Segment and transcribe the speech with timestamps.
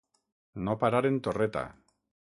[0.69, 1.67] No parar en torreta.